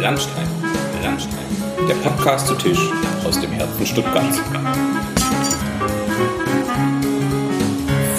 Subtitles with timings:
[0.00, 0.48] Landstein,
[1.02, 2.78] Landstein, der Podcast zu Tisch
[3.24, 4.38] aus dem Herzen Stuttgarts.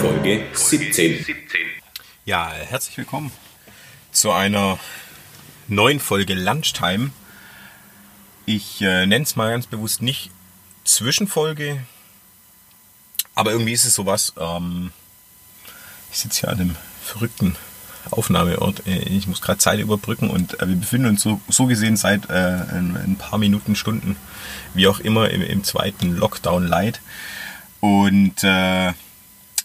[0.01, 1.25] Folge 17.
[2.25, 3.31] Ja, herzlich willkommen
[4.11, 4.77] zu einer
[5.69, 7.11] neuen Folge Lunchtime.
[8.45, 10.31] Ich äh, nenne es mal ganz bewusst nicht
[10.83, 11.81] Zwischenfolge,
[13.35, 14.33] aber irgendwie ist es sowas.
[14.37, 14.91] Ähm,
[16.11, 17.55] ich sitze hier an einem verrückten
[18.13, 18.85] Aufnahmeort.
[18.87, 22.29] Äh, ich muss gerade Zeit überbrücken und äh, wir befinden uns so, so gesehen seit
[22.29, 24.15] äh, ein, ein, paar Minuten, Stunden,
[24.73, 27.01] wie auch immer, im, im zweiten Lockdown Light.
[27.79, 28.93] Und äh,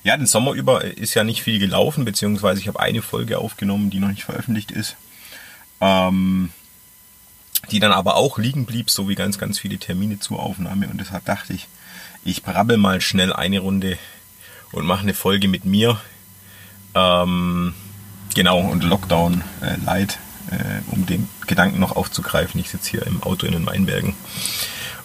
[0.04, 3.90] ja, den Sommer über ist ja nicht viel gelaufen, beziehungsweise ich habe eine Folge aufgenommen,
[3.90, 4.96] die noch nicht veröffentlicht ist.
[5.80, 6.50] Ähm,
[7.70, 10.88] die dann aber auch liegen blieb, so wie ganz, ganz viele Termine zur Aufnahme.
[10.88, 11.66] Und deshalb dachte ich,
[12.24, 13.98] ich brabbel mal schnell eine Runde
[14.72, 16.00] und mache eine Folge mit mir.
[16.94, 17.74] Ähm,
[18.34, 20.18] genau, und Lockdown äh, Light,
[20.50, 22.60] äh, um den Gedanken noch aufzugreifen.
[22.60, 24.14] Ich sitze hier im Auto in den Weinbergen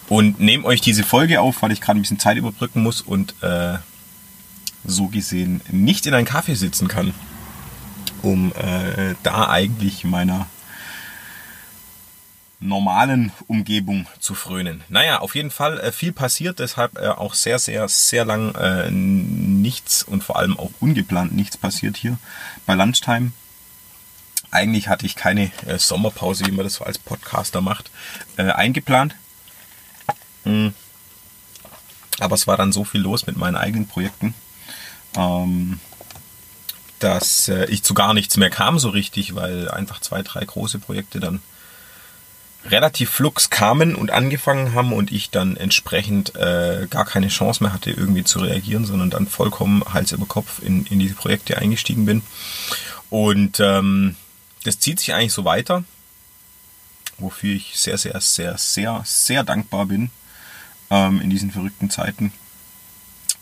[0.08, 3.34] und nehme euch diese Folge auf, weil ich gerade ein bisschen Zeit überbrücken muss und
[3.42, 3.78] äh,
[4.84, 7.14] so gesehen nicht in einen Kaffee sitzen kann,
[8.22, 10.46] um äh, da eigentlich meiner
[12.60, 14.82] normalen Umgebung zu frönen.
[14.88, 18.90] Naja, auf jeden Fall äh, viel passiert, deshalb äh, auch sehr, sehr, sehr lang äh,
[19.60, 22.18] nichts und vor allem auch ungeplant nichts passiert hier
[22.66, 23.32] bei Lunchtime.
[24.50, 27.90] Eigentlich hatte ich keine äh, Sommerpause, wie man das so als Podcaster macht,
[28.36, 29.14] äh, eingeplant.
[30.44, 30.74] Mhm.
[32.18, 34.34] Aber es war dann so viel los mit meinen eigenen Projekten,
[35.16, 35.78] ähm,
[36.98, 40.80] dass äh, ich zu gar nichts mehr kam so richtig, weil einfach zwei, drei große
[40.80, 41.40] Projekte dann
[42.64, 47.72] relativ flux kamen und angefangen haben und ich dann entsprechend äh, gar keine Chance mehr
[47.72, 52.04] hatte, irgendwie zu reagieren, sondern dann vollkommen Hals über Kopf in, in diese Projekte eingestiegen
[52.04, 52.22] bin.
[53.08, 54.16] Und ähm,
[54.64, 55.84] das zieht sich eigentlich so weiter,
[57.18, 60.10] wofür ich sehr, sehr, sehr, sehr, sehr dankbar bin
[60.90, 62.32] ähm, in diesen verrückten Zeiten.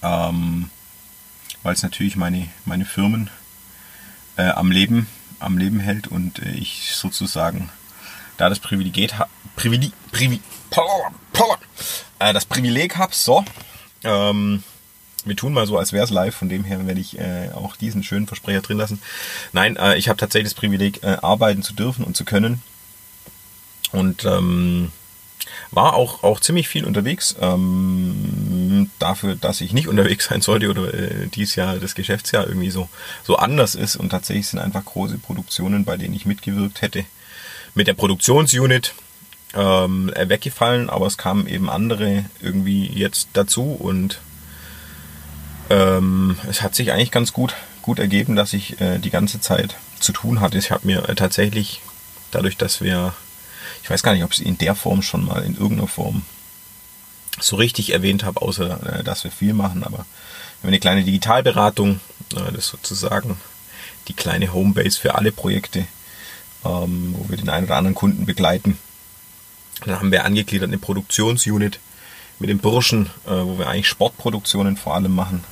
[0.03, 0.71] Ähm,
[1.65, 3.31] weil es natürlich meine, meine Firmen
[4.37, 5.09] äh, am Leben,
[5.41, 7.69] am Leben hält und äh, ich sozusagen
[8.39, 9.13] da das Privileg,
[9.57, 10.41] Privileg, Privileg,
[12.19, 13.45] äh, das Privileg habe, so,
[14.05, 14.63] ähm,
[15.25, 17.77] wir tun mal so, als wäre es live, von dem her werde ich äh, auch
[17.77, 19.01] diesen schönen Versprecher drin lassen.
[19.53, 22.63] Nein, äh, ich habe tatsächlich das Privileg, äh, arbeiten zu dürfen und zu können.
[23.93, 24.93] Und ähm,
[25.71, 27.37] war auch, auch ziemlich viel unterwegs.
[27.41, 32.71] Ähm, dafür, dass ich nicht unterwegs sein sollte oder äh, dieses Jahr das Geschäftsjahr irgendwie
[32.71, 32.89] so,
[33.25, 33.97] so anders ist.
[33.97, 37.05] Und tatsächlich sind einfach große Produktionen, bei denen ich mitgewirkt hätte,
[37.75, 38.95] mit der Produktionsunit
[39.55, 44.21] ähm, weggefallen, aber es kamen eben andere irgendwie jetzt dazu und
[45.71, 49.77] ähm, es hat sich eigentlich ganz gut, gut ergeben, dass ich äh, die ganze Zeit
[50.01, 50.59] zu tun hatte.
[50.59, 51.81] Ich habe mir äh, tatsächlich,
[52.31, 53.15] dadurch, dass wir,
[53.83, 56.23] ich weiß gar nicht, ob ich es in der Form schon mal in irgendeiner Form
[57.41, 61.05] so richtig erwähnt habe, außer äh, dass wir viel machen, aber wir haben eine kleine
[61.05, 62.01] Digitalberatung,
[62.35, 63.37] äh, das sozusagen
[64.09, 65.87] die kleine Homebase für alle Projekte
[66.65, 68.79] ähm, wo wir den einen oder anderen Kunden begleiten.
[69.85, 71.79] Dann haben wir angegliedert eine Produktionsunit
[72.39, 75.45] mit dem Burschen, äh, wo wir eigentlich Sportproduktionen vor allem machen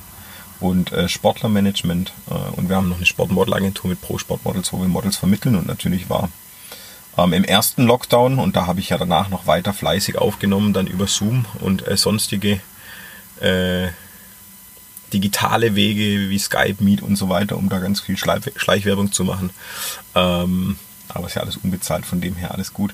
[0.59, 2.13] und äh, Sportlermanagement.
[2.29, 5.55] Äh, und wir haben noch eine Sportmodelagentur mit Pro Sportmodels, wo wir Models vermitteln.
[5.55, 6.29] Und natürlich war
[7.17, 10.87] ähm, im ersten Lockdown, und da habe ich ja danach noch weiter fleißig aufgenommen, dann
[10.87, 12.61] über Zoom und äh, sonstige
[13.39, 13.87] äh,
[15.13, 19.51] digitale Wege wie Skype, Meet und so weiter, um da ganz viel Schleichwerbung zu machen.
[20.15, 20.77] Ähm,
[21.09, 22.93] aber ist ja alles unbezahlt, von dem her alles gut.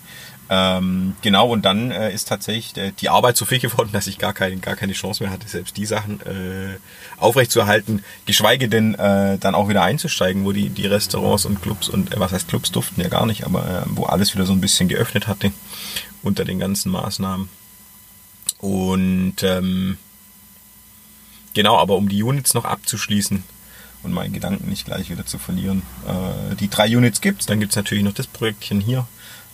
[0.50, 4.18] Ähm, genau, und dann äh, ist tatsächlich äh, die Arbeit so viel geworden, dass ich
[4.18, 6.78] gar, kein, gar keine Chance mehr hatte, selbst die Sachen äh,
[7.18, 12.14] aufrechtzuerhalten, geschweige denn äh, dann auch wieder einzusteigen, wo die, die Restaurants und Clubs und,
[12.14, 14.62] äh, was heißt Clubs durften ja gar nicht, aber äh, wo alles wieder so ein
[14.62, 15.52] bisschen geöffnet hatte
[16.22, 17.50] unter den ganzen Maßnahmen.
[18.60, 19.98] Und ähm,
[21.54, 23.44] genau, aber um die Units noch abzuschließen,
[24.04, 25.82] und meinen Gedanken nicht gleich wieder zu verlieren.
[26.08, 29.08] Äh, die drei Units gibt's, dann gibt's natürlich noch das Projektchen hier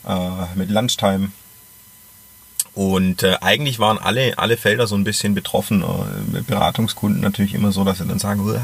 [0.07, 1.31] äh, mit Lunchtime.
[2.73, 5.83] Und äh, eigentlich waren alle, alle Felder so ein bisschen betroffen.
[5.83, 8.59] Äh, Beratungskunden natürlich immer so, dass sie dann sagen,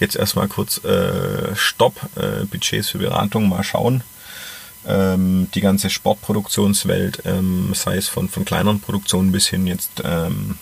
[0.00, 4.02] jetzt erstmal kurz äh, Stopp, äh, Budgets für Beratung, mal schauen.
[4.86, 10.58] Ähm, die ganze Sportproduktionswelt, ähm, sei es von, von kleineren Produktionen bis hin jetzt ähm,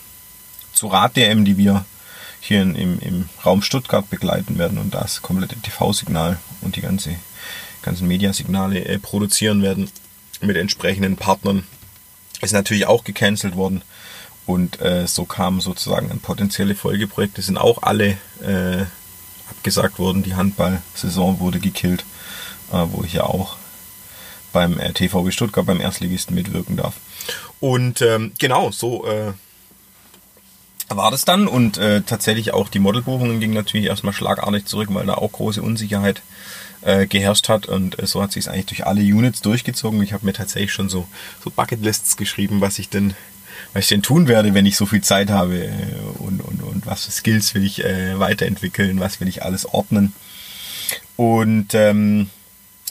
[0.73, 1.85] zu Rad-DM, die wir
[2.47, 7.17] hier in, im, im Raum Stuttgart begleiten werden und das komplette TV-Signal und die ganze,
[7.81, 9.91] ganzen Mediasignale äh, produzieren werden
[10.43, 11.65] mit entsprechenden Partnern.
[12.43, 13.81] Ist natürlich auch gecancelt worden
[14.45, 18.85] und äh, so kamen sozusagen an potenzielle Folgeprojekte, sind auch alle äh,
[19.49, 20.23] abgesagt worden.
[20.23, 22.05] Die Handball-Saison wurde gekillt,
[22.73, 23.57] äh, wo ich ja auch
[24.53, 26.97] beim äh, TVB Stuttgart, beim Erstligisten mitwirken darf.
[27.61, 29.33] Und ähm, genau, so äh,
[30.89, 31.47] war das dann.
[31.47, 35.63] Und äh, tatsächlich auch die Modelbuchungen gingen natürlich erstmal schlagartig zurück, weil da auch große
[35.63, 36.23] Unsicherheit
[36.83, 37.67] äh, geherrscht hat.
[37.67, 40.03] Und äh, so hat sich es eigentlich durch alle Units durchgezogen.
[40.03, 41.07] Ich habe mir tatsächlich schon so,
[41.43, 43.15] so Bucketlists geschrieben, was ich denn
[43.73, 45.73] was ich denn tun werde, wenn ich so viel Zeit habe äh,
[46.19, 50.13] und, und, und was für Skills will ich äh, weiterentwickeln, was will ich alles ordnen.
[51.17, 52.31] Und ähm,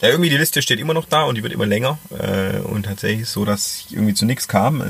[0.02, 2.84] ja, irgendwie die Liste steht immer noch da und die wird immer länger äh, und
[2.84, 4.82] tatsächlich so, dass ich irgendwie zu nichts kam.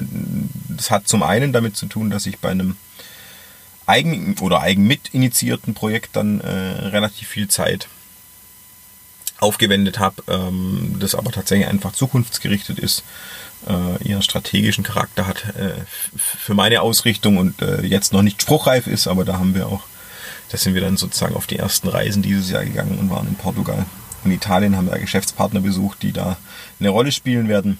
[0.78, 2.78] Das hat zum einen damit zu tun, dass ich bei einem
[3.86, 7.88] eigen oder eigen mit initiierten Projekt dann äh, relativ viel Zeit
[9.40, 13.04] aufgewendet habe, ähm, das aber tatsächlich einfach zukunftsgerichtet ist,
[13.68, 15.74] äh, ihren strategischen Charakter hat äh,
[16.16, 19.82] für meine Ausrichtung und äh, jetzt noch nicht spruchreif ist, aber da haben wir auch,
[20.50, 23.36] da sind wir dann sozusagen auf die ersten Reisen dieses Jahr gegangen und waren in
[23.36, 23.86] Portugal
[24.24, 26.38] und Italien, haben da Geschäftspartner besucht, die da
[26.80, 27.80] eine Rolle spielen werden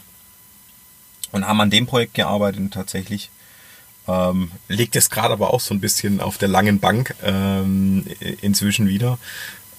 [1.34, 3.30] und haben an dem Projekt gearbeitet und tatsächlich
[4.08, 8.06] ähm, liegt es gerade aber auch so ein bisschen auf der langen Bank ähm,
[8.42, 9.18] inzwischen wieder.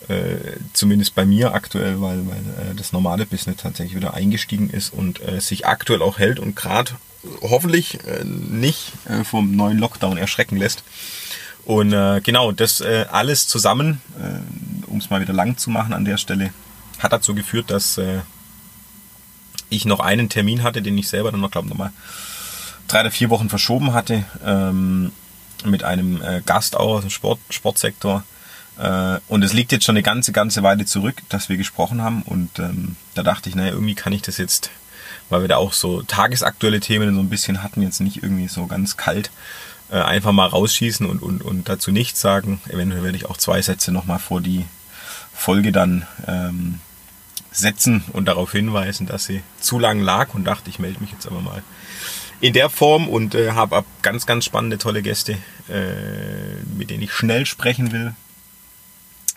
[0.08, 4.92] Äh, zumindest bei mir aktuell, weil, weil äh, das normale Business tatsächlich wieder eingestiegen ist
[4.92, 6.92] und äh, sich aktuell auch hält und gerade
[7.40, 10.84] hoffentlich äh, nicht äh, vom neuen Lockdown erschrecken lässt.
[11.64, 14.02] Und äh, genau, das alles zusammen,
[14.86, 16.52] um es mal wieder lang zu machen an der Stelle,
[16.98, 17.98] hat dazu geführt, dass
[19.74, 21.92] ich noch einen Termin hatte, den ich selber dann noch, glaube ich, nochmal
[22.88, 25.12] drei oder vier Wochen verschoben hatte, ähm,
[25.64, 28.22] mit einem Gast auch aus dem Sport, Sportsektor,
[28.78, 32.22] äh, und es liegt jetzt schon eine ganze, ganze Weile zurück, dass wir gesprochen haben.
[32.22, 34.70] Und ähm, da dachte ich, naja, irgendwie kann ich das jetzt,
[35.28, 38.66] weil wir da auch so tagesaktuelle Themen so ein bisschen hatten, jetzt nicht irgendwie so
[38.66, 39.30] ganz kalt,
[39.90, 42.60] äh, einfach mal rausschießen und, und, und dazu nichts sagen.
[42.68, 44.64] Eventuell werde ich auch zwei Sätze nochmal vor die
[45.32, 46.80] Folge dann ähm,
[47.54, 51.26] setzen und darauf hinweisen, dass sie zu lang lag und dachte, ich melde mich jetzt
[51.26, 51.62] aber mal
[52.40, 57.12] in der Form und äh, habe ganz, ganz spannende, tolle Gäste, äh, mit denen ich
[57.12, 58.14] schnell sprechen will,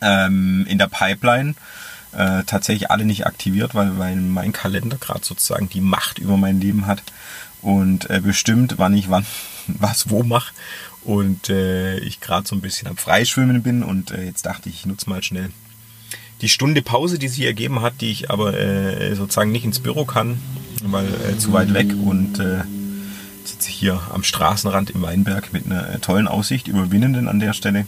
[0.01, 1.55] ähm, in der Pipeline.
[2.11, 6.59] Äh, tatsächlich alle nicht aktiviert, weil, weil mein Kalender gerade sozusagen die Macht über mein
[6.59, 7.03] Leben hat
[7.61, 9.25] und äh, bestimmt, wann ich wann
[9.67, 10.53] was wo mache.
[11.03, 14.75] Und äh, ich gerade so ein bisschen am Freischwimmen bin und äh, jetzt dachte ich,
[14.75, 15.51] ich nutze mal schnell
[16.41, 20.05] die Stunde Pause, die sich ergeben hat, die ich aber äh, sozusagen nicht ins Büro
[20.05, 20.39] kann,
[20.83, 22.61] weil äh, zu weit weg und äh,
[23.43, 27.53] sitze hier am Straßenrand im Weinberg mit einer äh, tollen Aussicht über Winnenden an der
[27.53, 27.87] Stelle.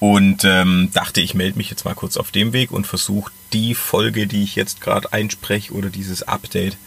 [0.00, 3.74] Und ähm, dachte, ich melde mich jetzt mal kurz auf dem Weg und versuche die
[3.74, 6.78] Folge, die ich jetzt gerade einspreche oder dieses Update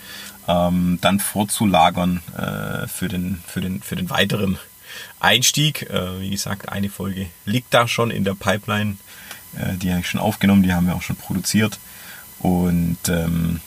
[0.47, 4.57] ähm, dann vorzulagern äh, für, den, für, den, für den weiteren
[5.19, 5.89] Einstieg.
[5.91, 8.97] Äh, wie gesagt, eine Folge liegt da schon in der Pipeline.
[9.57, 11.79] Äh, die habe ich schon aufgenommen, die haben wir auch schon produziert.
[12.39, 13.61] Und ähm,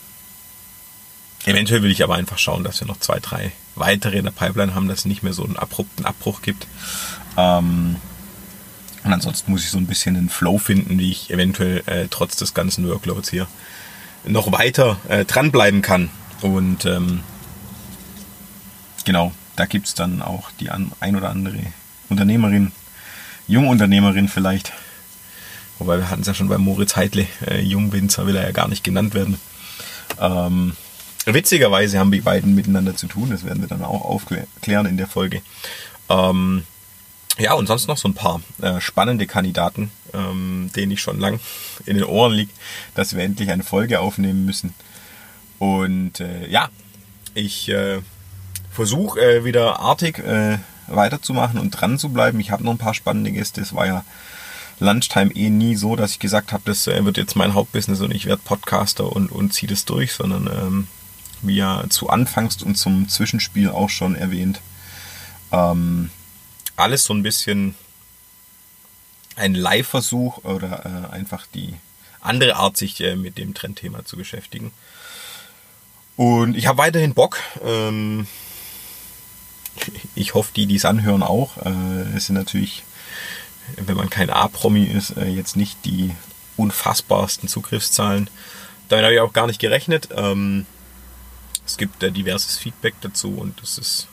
[1.45, 4.75] eventuell will ich aber einfach schauen, dass wir noch zwei, drei weitere in der Pipeline
[4.75, 6.67] haben, dass es nicht mehr so einen abrupten Abbruch gibt.
[7.37, 7.95] Ähm,
[9.03, 12.35] und ansonsten muss ich so ein bisschen einen Flow finden, wie ich eventuell äh, trotz
[12.35, 13.47] des ganzen Workloads hier
[14.25, 16.09] noch weiter äh, dranbleiben kann.
[16.41, 17.21] Und ähm,
[19.05, 21.57] genau, da gibt es dann auch die ein oder andere
[22.09, 22.71] Unternehmerin,
[23.47, 24.73] Jungunternehmerin vielleicht.
[25.79, 28.67] Wobei wir hatten es ja schon bei Moritz Heidle, äh, Jungwinzer will er ja gar
[28.67, 29.39] nicht genannt werden.
[30.19, 30.73] Ähm,
[31.25, 35.07] witzigerweise haben die beiden miteinander zu tun, das werden wir dann auch aufklären in der
[35.07, 35.41] Folge.
[36.09, 36.63] Ähm,
[37.37, 41.39] ja, und sonst noch so ein paar äh, spannende Kandidaten, ähm, denen ich schon lang
[41.85, 42.55] in den Ohren liegt,
[42.95, 44.73] dass wir endlich eine Folge aufnehmen müssen.
[45.59, 46.69] Und äh, ja,
[47.35, 47.99] ich äh,
[48.71, 52.39] versuche äh, wieder artig äh, weiterzumachen und dran zu bleiben.
[52.39, 53.61] Ich habe noch ein paar spannende Gäste.
[53.61, 54.03] Es war ja
[54.79, 58.25] Lunchtime eh nie so, dass ich gesagt habe, das wird jetzt mein Hauptbusiness und ich
[58.25, 60.87] werde Podcaster und, und ziehe das durch, sondern ähm,
[61.41, 64.61] wie ja zu Anfangs und zum Zwischenspiel auch schon erwähnt,
[65.51, 66.09] ähm,
[66.75, 67.75] alles so ein bisschen
[69.35, 71.75] ein Live-Versuch oder äh, einfach die
[72.21, 74.71] andere Art, sich äh, mit dem Trendthema zu beschäftigen.
[76.15, 77.39] Und ich habe weiterhin Bock.
[77.63, 78.27] Ähm,
[80.15, 81.57] ich hoffe, die, die es anhören, auch.
[81.57, 82.83] Äh, es sind natürlich,
[83.75, 86.11] wenn man kein A-Promi ist, äh, jetzt nicht die
[86.55, 88.29] unfassbarsten Zugriffszahlen.
[88.89, 90.09] Damit habe ich auch gar nicht gerechnet.
[90.15, 90.65] Ähm,
[91.65, 94.07] es gibt äh, diverses Feedback dazu und das ist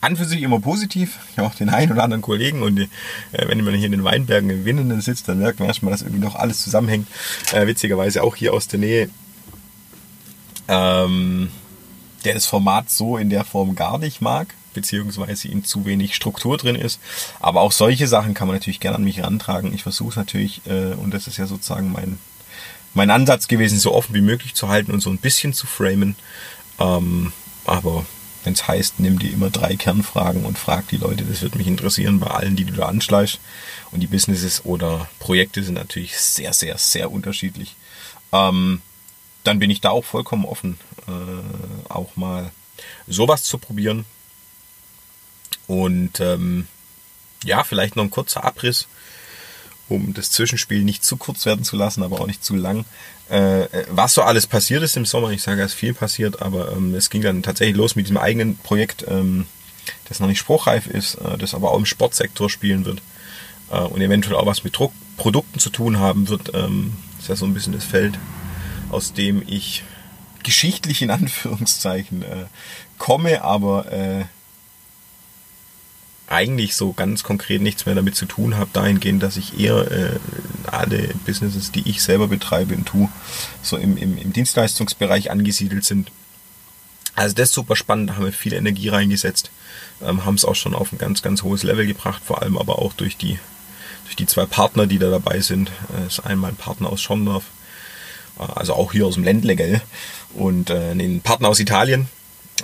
[0.00, 1.18] an für sich immer positiv.
[1.30, 2.88] Ich habe auch den einen oder anderen Kollegen und äh,
[3.32, 6.24] wenn man hier in den Weinbergen in Winnenden sitzt, dann merkt man erstmal, dass irgendwie
[6.24, 7.06] noch alles zusammenhängt.
[7.52, 9.08] Äh, witzigerweise auch hier aus der Nähe.
[10.68, 11.50] Ähm,
[12.24, 16.56] der das Format so in der Form gar nicht mag, beziehungsweise ihm zu wenig Struktur
[16.56, 17.00] drin ist.
[17.40, 19.74] Aber auch solche Sachen kann man natürlich gerne an mich rantragen.
[19.74, 22.18] Ich versuche es natürlich, äh, und das ist ja sozusagen mein,
[22.94, 26.16] mein Ansatz gewesen, so offen wie möglich zu halten und so ein bisschen zu framen.
[26.78, 27.32] Ähm,
[27.64, 28.04] aber
[28.44, 31.66] wenn es heißt, nimm dir immer drei Kernfragen und frag die Leute, das wird mich
[31.66, 33.38] interessieren bei allen, die du da anschleichst.
[33.92, 37.76] Und die Businesses oder Projekte sind natürlich sehr, sehr, sehr unterschiedlich.
[38.32, 38.80] Ähm,
[39.44, 42.50] dann bin ich da auch vollkommen offen, äh, auch mal
[43.06, 44.04] sowas zu probieren.
[45.66, 46.66] Und ähm,
[47.44, 48.86] ja, vielleicht noch ein kurzer Abriss,
[49.88, 52.84] um das Zwischenspiel nicht zu kurz werden zu lassen, aber auch nicht zu lang.
[53.28, 56.72] Äh, was so alles passiert ist im Sommer, ich sage, es ist viel passiert, aber
[56.72, 59.46] ähm, es ging dann tatsächlich los mit diesem eigenen Projekt, ähm,
[60.08, 63.02] das noch nicht spruchreif ist, äh, das aber auch im Sportsektor spielen wird
[63.70, 66.52] äh, und eventuell auch was mit Druck Produkten zu tun haben wird.
[66.54, 68.18] Ähm, ist ja so ein bisschen das Feld,
[68.90, 69.84] aus dem ich
[70.42, 72.46] geschichtlich in Anführungszeichen äh,
[72.98, 74.24] komme, aber äh,
[76.32, 80.18] eigentlich so ganz konkret nichts mehr damit zu tun habe, dahingehend, dass ich eher äh,
[80.66, 83.08] alle Businesses, die ich selber betreibe und tue,
[83.62, 86.10] so im, im, im Dienstleistungsbereich angesiedelt sind.
[87.14, 89.50] Also das ist super spannend, da haben wir viel Energie reingesetzt,
[90.02, 92.78] ähm, haben es auch schon auf ein ganz, ganz hohes Level gebracht, vor allem aber
[92.78, 93.38] auch durch die,
[94.04, 95.70] durch die zwei Partner, die da dabei sind.
[95.94, 97.44] Äh, ist einmal ein Partner aus Schondorf,
[98.38, 99.82] äh, also auch hier aus dem Ländle, gell?
[100.34, 102.08] Und äh, ein Partner aus Italien.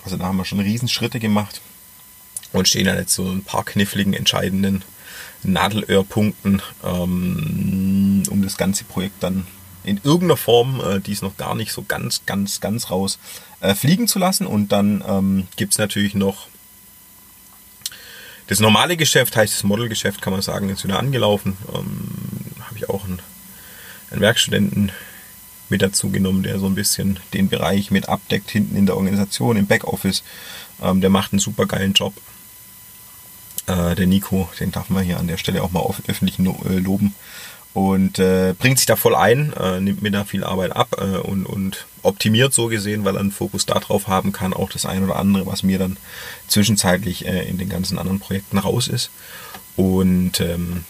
[0.05, 1.61] Also da haben wir schon Riesenschritte gemacht
[2.53, 4.83] und stehen dann jetzt so ein paar kniffligen, entscheidenden
[5.43, 9.47] Nadelöhrpunkten, ähm, um das ganze Projekt dann
[9.85, 13.19] in irgendeiner Form, äh, die ist noch gar nicht so ganz, ganz, ganz raus,
[13.61, 14.47] äh, fliegen zu lassen.
[14.47, 16.47] Und dann ähm, gibt es natürlich noch
[18.49, 21.57] das normale Geschäft, heißt das Modelgeschäft, kann man sagen, ist wieder angelaufen.
[21.75, 22.11] Ähm,
[22.61, 23.21] Habe ich auch einen,
[24.11, 24.93] einen Werkstudenten
[25.69, 29.57] mit dazu genommen, der so ein bisschen den Bereich mit abdeckt, hinten in der Organisation,
[29.57, 30.23] im Backoffice.
[30.83, 32.15] Ähm, der macht einen super geilen Job.
[33.69, 37.15] Äh, der Nico, den darf man hier an der Stelle auch mal öffentlich äh, loben.
[37.75, 41.19] Und äh, bringt sich da voll ein, äh, nimmt mir da viel Arbeit ab äh,
[41.19, 45.05] und, und optimiert so gesehen, weil er einen Fokus darauf haben kann, auch das eine
[45.05, 45.99] oder andere, was mir dann
[46.49, 49.11] zwischenzeitlich in den ganzen anderen Projekten raus ist.
[49.77, 50.85] Und ähm,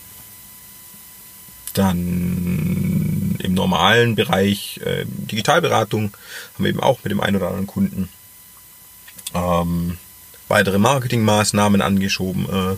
[1.75, 6.12] dann im normalen Bereich äh, Digitalberatung
[6.54, 8.08] haben wir eben auch mit dem einen oder anderen Kunden
[9.35, 9.99] ähm,
[10.49, 12.45] weitere Marketingmaßnahmen angeschoben.
[12.47, 12.76] Äh,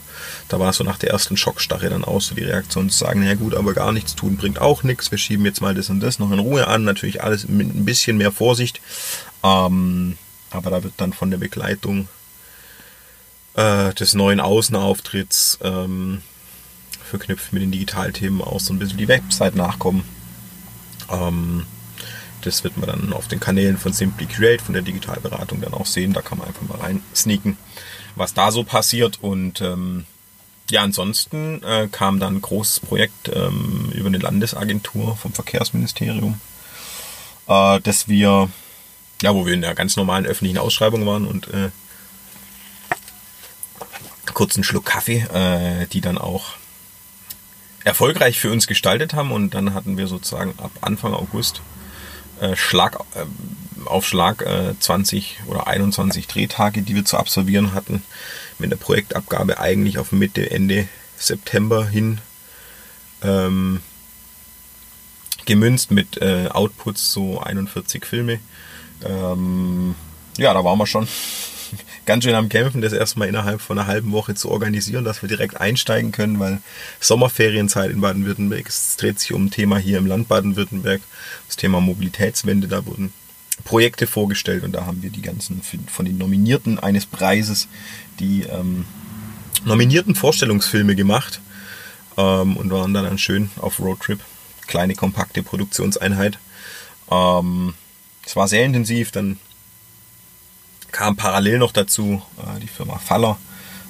[0.49, 3.35] da war so nach der ersten Schockstarre dann auch so die Reaktion zu sagen, ja
[3.35, 5.11] gut, aber gar nichts tun bringt auch nichts.
[5.11, 6.85] Wir schieben jetzt mal das und das noch in Ruhe an.
[6.85, 8.81] Natürlich alles mit ein bisschen mehr Vorsicht.
[9.43, 10.19] Ähm,
[10.51, 12.09] aber da wird dann von der Begleitung
[13.55, 16.23] äh, des neuen Außenauftritts ähm,
[17.05, 20.05] verknüpft mit den Digitalthemen auch so ein bisschen die Website nachkommen.
[21.11, 21.67] Ähm,
[22.43, 25.87] das wird man dann auf den Kanälen von Simply Create, von der Digitalberatung dann auch
[25.87, 26.13] sehen.
[26.13, 27.57] Da kann man einfach mal rein sneaken,
[28.17, 29.19] was da so passiert.
[29.23, 30.07] Und ähm,
[30.71, 36.41] ja, ansonsten äh, kam dann ein großes Projekt ähm, über eine Landesagentur vom Verkehrsministerium,
[37.49, 38.49] äh, dass wir,
[39.23, 41.71] ja, wo wir in der ganz normalen öffentlichen Ausschreibung waren und äh,
[44.33, 46.55] kurzen Schluck Kaffee, äh, die dann auch
[47.85, 49.33] erfolgreich für uns gestaltet haben.
[49.33, 51.63] Und dann hatten wir sozusagen ab Anfang August
[52.41, 53.25] äh, Schlag äh,
[53.87, 58.03] auf Schlag äh, 20 oder 21 Drehtage, die wir zu absolvieren hatten,
[58.59, 62.19] mit der Projektabgabe eigentlich auf Mitte, Ende September hin
[63.23, 63.81] ähm,
[65.47, 68.41] gemünzt mit äh, Outputs so 41 Filme.
[69.05, 69.95] Ähm,
[70.37, 71.09] ja, da waren wir schon
[72.07, 75.29] ganz schön am Kämpfen, das erstmal innerhalb von einer halben Woche zu organisieren, dass wir
[75.29, 76.61] direkt einsteigen können, weil
[77.01, 81.01] Sommerferienzeit in Baden-Württemberg, es dreht sich um ein Thema hier im Land Baden-Württemberg,
[81.47, 83.13] das Thema Mobilitätswende, da wurden
[83.65, 87.69] Projekte vorgestellt und da haben wir die ganzen von den Nominierten eines Preises
[88.21, 88.85] die ähm,
[89.65, 91.41] nominierten Vorstellungsfilme gemacht
[92.17, 94.21] ähm, und waren dann, schön auf Roadtrip.
[94.67, 96.39] Kleine, kompakte Produktionseinheit.
[97.11, 97.75] Ähm,
[98.25, 99.39] es war sehr intensiv, dann
[100.91, 103.39] kam parallel noch dazu äh, die Firma Faller,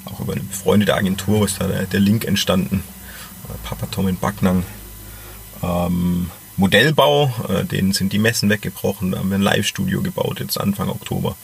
[0.05, 2.83] auch über eine befreundete Agentur ist da der, Link entstanden.
[3.45, 4.63] Äh, Papa Tom in Backnang.
[5.61, 9.11] Ähm, Modellbau, äh, denen sind die Messen weggebrochen.
[9.11, 11.35] Da haben wir ein Live-Studio gebaut, jetzt Anfang Oktober.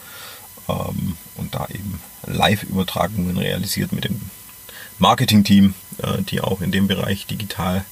[0.67, 4.21] Ähm, und da eben Live-Übertragungen realisiert mit dem
[4.99, 7.85] Marketing-Team, äh, die auch in dem Bereich digital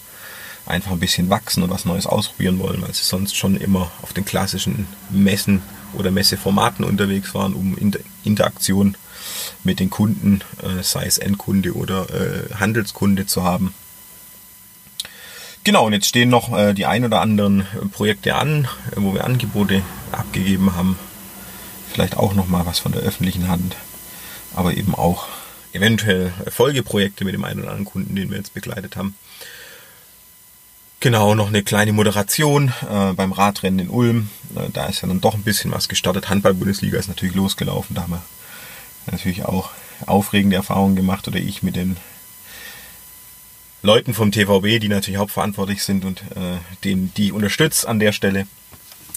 [0.66, 4.14] einfach ein bisschen wachsen und was Neues ausprobieren wollen, weil sie sonst schon immer auf
[4.14, 5.62] den klassischen Messen
[5.94, 7.78] oder Messeformaten unterwegs waren, um
[8.24, 8.98] Interaktion
[9.64, 13.74] mit den Kunden, äh, sei es Endkunde oder äh, Handelskunde zu haben.
[15.64, 19.82] Genau, und jetzt stehen noch äh, die ein oder anderen Projekte an, wo wir Angebote
[20.12, 20.98] abgegeben haben.
[21.92, 23.76] Vielleicht auch noch mal was von der öffentlichen Hand,
[24.56, 25.28] aber eben auch
[25.74, 29.16] eventuell Folgeprojekte mit dem einen oder anderen Kunden, den wir jetzt begleitet haben.
[31.06, 34.32] Genau, noch eine kleine Moderation äh, beim Radrennen in Ulm.
[34.56, 36.30] Äh, da ist ja dann doch ein bisschen was gestartet.
[36.30, 37.96] Handball-Bundesliga ist natürlich losgelaufen.
[37.96, 38.24] Da haben wir
[39.06, 39.70] natürlich auch
[40.08, 41.98] aufregende Erfahrungen gemacht oder ich mit den
[43.84, 48.48] Leuten vom TVB, die natürlich hauptverantwortlich sind und äh, den, die unterstützt an der Stelle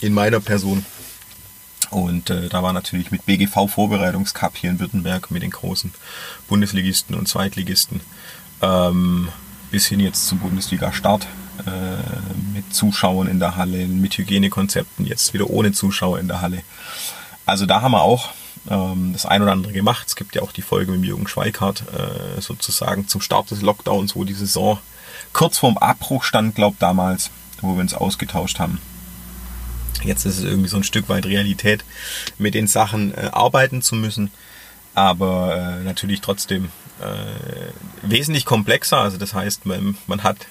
[0.03, 0.85] in meiner Person.
[1.89, 5.95] Und äh, da war natürlich mit BGV Vorbereitungscup hier in Württemberg mit den großen
[6.49, 8.03] Bundesligisten und Zweitligisten
[8.61, 9.31] ähm,
[9.71, 11.27] bis hin jetzt zum Bundesliga-Start
[11.67, 16.63] äh, mit Zuschauern in der Halle, mit Hygienekonzepten, jetzt wieder ohne Zuschauer in der Halle.
[17.47, 18.31] Also da haben wir auch
[18.71, 20.07] ähm, das ein oder andere gemacht.
[20.07, 24.17] Es gibt ja auch die Folge mit Jürgen Schweikart äh, sozusagen zum Start des Lockdowns,
[24.17, 24.79] wo die Saison
[25.33, 28.81] kurz vorm Abbruch stand, glaube damals, wo wir uns ausgetauscht haben.
[30.05, 31.85] Jetzt ist es irgendwie so ein Stück weit Realität,
[32.39, 34.31] mit den Sachen äh, arbeiten zu müssen,
[34.95, 37.73] aber äh, natürlich trotzdem äh,
[38.03, 38.99] wesentlich komplexer.
[38.99, 40.47] Also das heißt, man, man hat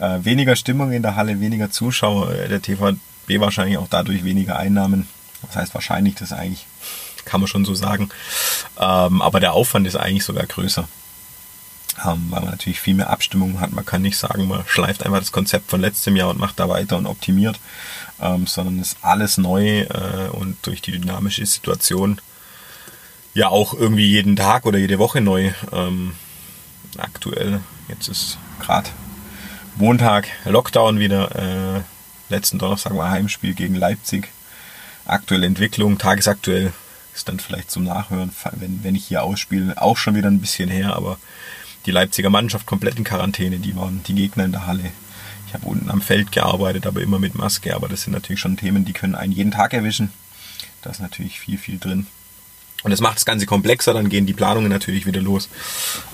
[0.00, 2.98] äh, weniger Stimmung in der Halle, weniger Zuschauer, äh, der TVB
[3.38, 5.08] wahrscheinlich auch dadurch weniger Einnahmen.
[5.42, 6.66] Das heißt wahrscheinlich, das eigentlich
[7.24, 8.08] kann man schon so sagen.
[8.78, 10.88] Ähm, aber der Aufwand ist eigentlich sogar größer.
[12.04, 13.72] Ähm, weil man natürlich viel mehr Abstimmungen hat.
[13.72, 16.68] Man kann nicht sagen, man schleift einfach das Konzept von letztem Jahr und macht da
[16.68, 17.60] weiter und optimiert,
[18.20, 22.20] ähm, sondern ist alles neu äh, und durch die dynamische Situation
[23.34, 25.52] ja auch irgendwie jeden Tag oder jede Woche neu.
[25.72, 26.14] Ähm,
[26.96, 28.88] aktuell, jetzt ist gerade
[29.76, 31.34] Montag Lockdown wieder.
[31.34, 31.80] Äh,
[32.28, 34.28] letzten Donnerstag war Heimspiel gegen Leipzig.
[35.06, 36.72] Aktuelle Entwicklung, tagesaktuell
[37.14, 40.68] ist dann vielleicht zum Nachhören, wenn, wenn ich hier ausspiele, auch schon wieder ein bisschen
[40.68, 41.18] her, aber
[41.86, 44.90] die Leipziger Mannschaft komplett in Quarantäne, die waren die Gegner in der Halle.
[45.46, 48.56] Ich habe unten am Feld gearbeitet, aber immer mit Maske, aber das sind natürlich schon
[48.56, 50.12] Themen, die können einen jeden Tag erwischen.
[50.82, 52.06] Da ist natürlich viel, viel drin.
[52.82, 55.48] Und das macht das Ganze komplexer, dann gehen die Planungen natürlich wieder los.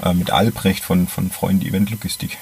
[0.03, 2.39] Äh, mit Albrecht von, von Freunde Event Logistik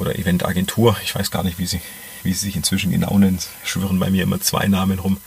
[0.00, 0.96] oder Eventagentur.
[1.04, 1.80] Ich weiß gar nicht, wie sie,
[2.22, 3.38] wie sie sich inzwischen genau nennen.
[3.64, 5.18] Schwören bei mir immer zwei Namen rum.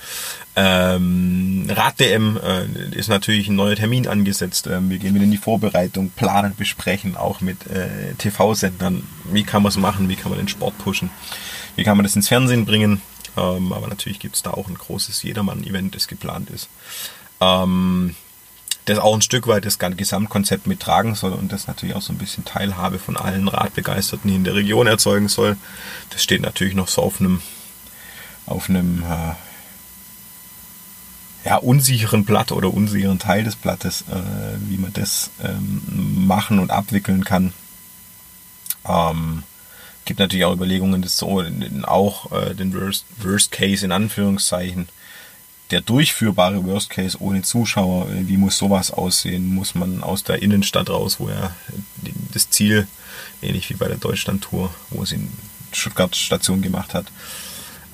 [0.55, 4.67] Ähm, Rad-DM äh, ist natürlich ein neuer Termin angesetzt.
[4.67, 9.07] Ähm, wir gehen wieder in die Vorbereitung, planen, besprechen, auch mit äh, TV-Sendern.
[9.31, 10.09] Wie kann man es machen?
[10.09, 11.09] Wie kann man den Sport pushen?
[11.75, 13.01] Wie kann man das ins Fernsehen bringen?
[13.35, 16.69] Ähm, aber natürlich gibt es da auch ein großes Jedermann-Event, das geplant ist.
[17.41, 18.15] Ähm,
[18.85, 22.17] das auch ein Stück weit das Gesamtkonzept mittragen soll und das natürlich auch so ein
[22.17, 25.57] bisschen Teilhabe von allen Radbegeisterten hier in der Region erzeugen soll.
[26.09, 27.41] Das steht natürlich noch so auf einem,
[28.45, 29.35] auf einem äh,
[31.45, 35.81] ja, unsicheren Blatt oder unsicheren Teil des Blattes, äh, wie man das ähm,
[36.27, 37.53] machen und abwickeln kann.
[38.85, 39.43] Ähm,
[40.05, 41.41] gibt natürlich auch Überlegungen, das so
[41.83, 44.89] auch äh, den Worst, Worst Case in Anführungszeichen
[45.73, 49.47] der durchführbare Worst Case ohne Zuschauer, äh, wie muss sowas aussehen?
[49.53, 51.55] Muss man aus der Innenstadt raus, wo er
[52.31, 52.87] das Ziel,
[53.41, 55.31] ähnlich wie bei der Deutschland-Tour, wo es in
[55.71, 57.07] Stuttgart Station gemacht hat,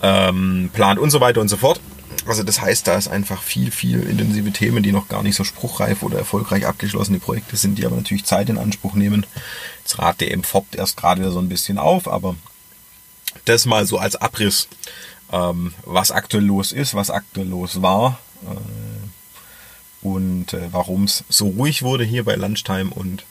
[0.04, 1.80] ähm, plant und so weiter und so fort.
[2.26, 5.46] Also das heißt, da ist einfach viel, viel intensive Themen, die noch gar nicht so
[5.46, 9.26] spruchreif oder erfolgreich abgeschlossene Projekte sind, die aber natürlich Zeit in Anspruch nehmen.
[9.86, 12.36] Das Rad DM foppt erst gerade wieder so ein bisschen auf, aber
[13.46, 14.68] das mal so als Abriss
[15.32, 21.48] ähm, was aktuell los ist, was aktuell los war äh, und äh, warum es so
[21.48, 22.90] ruhig wurde hier bei Lunchtime.
[22.90, 23.26] Und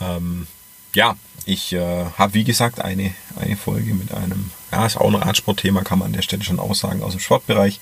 [0.00, 0.46] ähm,
[0.94, 5.14] ja, ich äh, habe wie gesagt eine, eine Folge mit einem, ja, ist auch ein
[5.14, 7.80] Radsportthema, kann man an der Stelle schon aussagen, aus dem Sportbereich.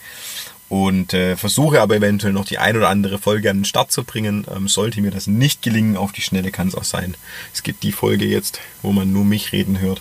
[0.69, 4.05] Und äh, versuche aber eventuell noch die ein oder andere Folge an den Start zu
[4.05, 4.47] bringen.
[4.51, 7.15] Ähm, sollte mir das nicht gelingen, auf die Schnelle kann es auch sein.
[7.53, 10.01] Es gibt die Folge jetzt, wo man nur mich reden hört.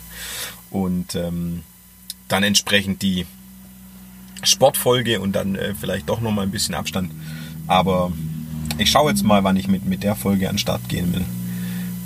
[0.70, 1.64] Und ähm,
[2.32, 3.26] dann entsprechend die
[4.44, 7.12] Sportfolge und dann äh, vielleicht doch noch mal ein bisschen Abstand.
[7.68, 8.12] Aber
[8.78, 11.26] ich schaue jetzt mal, wann ich mit, mit der Folge an den Start gehen will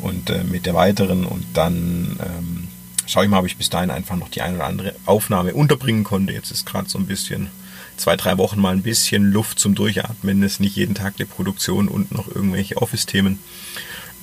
[0.01, 2.67] und äh, mit der weiteren und dann ähm,
[3.07, 6.03] schaue ich mal, ob ich bis dahin einfach noch die eine oder andere Aufnahme unterbringen
[6.03, 6.33] konnte.
[6.33, 7.49] Jetzt ist gerade so ein bisschen
[7.97, 10.43] zwei, drei Wochen mal ein bisschen Luft zum Durchatmen.
[10.43, 13.39] Es ist nicht jeden Tag eine Produktion und noch irgendwelche Office-Themen.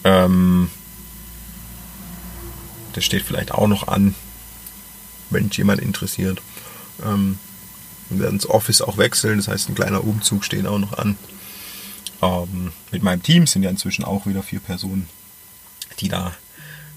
[0.04, 0.68] Ähm,
[2.92, 4.14] das steht vielleicht auch noch an
[5.32, 6.40] wenn sich jemand interessiert.
[7.04, 7.38] Ähm,
[8.10, 11.16] wir werden das Office auch wechseln, das heißt ein kleiner Umzug steht auch noch an.
[12.20, 15.08] Ähm, mit meinem Team sind ja inzwischen auch wieder vier Personen,
[16.00, 16.32] die da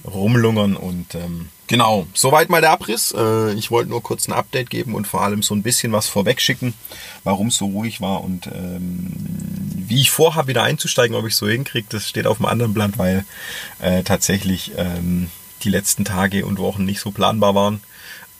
[0.05, 3.13] rumlungern und ähm, genau, soweit mal der Abriss.
[3.17, 6.07] Äh, ich wollte nur kurz ein Update geben und vor allem so ein bisschen was
[6.07, 6.73] vorwegschicken,
[7.23, 9.11] warum es so ruhig war und ähm,
[9.87, 12.97] wie ich vorhabe, wieder einzusteigen, ob ich so hinkriege, das steht auf dem anderen Blatt,
[12.97, 13.25] weil
[13.79, 15.29] äh, tatsächlich ähm,
[15.63, 17.81] die letzten Tage und Wochen nicht so planbar waren.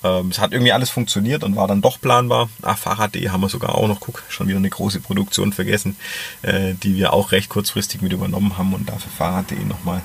[0.06, 2.48] Ähm, es hat irgendwie alles funktioniert und war dann doch planbar.
[2.62, 5.98] Ah, Fahrrad.de haben wir sogar auch noch, guck, schon wieder eine große Produktion vergessen,
[6.44, 10.04] äh, die wir auch recht kurzfristig mit übernommen haben und dafür Fahrrad.de nochmal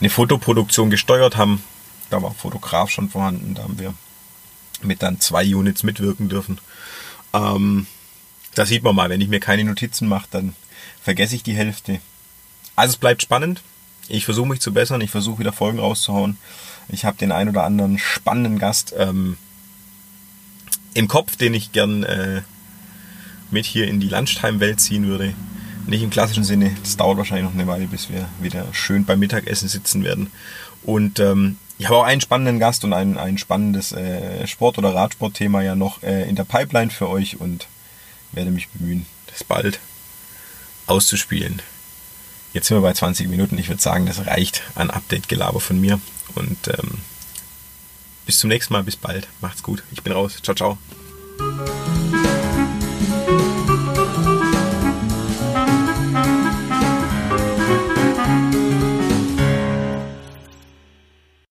[0.00, 1.62] eine Fotoproduktion gesteuert haben.
[2.10, 3.54] Da war Fotograf schon vorhanden.
[3.54, 3.94] Da haben wir
[4.82, 6.58] mit dann zwei Units mitwirken dürfen.
[7.32, 7.86] Ähm,
[8.54, 10.54] da sieht man mal, wenn ich mir keine Notizen mache, dann
[11.00, 12.00] vergesse ich die Hälfte.
[12.76, 13.62] Also es bleibt spannend.
[14.08, 15.00] Ich versuche mich zu bessern.
[15.00, 16.36] Ich versuche wieder Folgen rauszuhauen.
[16.92, 19.36] Ich habe den ein oder anderen spannenden Gast ähm,
[20.94, 22.42] im Kopf, den ich gern äh,
[23.50, 25.34] mit hier in die Lunchtime-Welt ziehen würde.
[25.86, 26.76] Nicht im klassischen Sinne.
[26.82, 30.30] Das dauert wahrscheinlich noch eine Weile, bis wir wieder schön beim Mittagessen sitzen werden.
[30.82, 34.94] Und ähm, ich habe auch einen spannenden Gast und ein, ein spannendes äh, Sport- oder
[34.94, 37.68] Radsportthema ja noch äh, in der Pipeline für euch und
[38.32, 39.80] werde mich bemühen, das bald
[40.86, 41.62] auszuspielen.
[42.52, 43.58] Jetzt sind wir bei 20 Minuten.
[43.58, 46.00] Ich würde sagen, das reicht an Update-Gelaber von mir.
[46.34, 46.98] Und ähm,
[48.26, 49.28] bis zum nächsten Mal, bis bald.
[49.40, 49.82] Macht's gut.
[49.90, 50.38] Ich bin raus.
[50.42, 50.78] Ciao, ciao.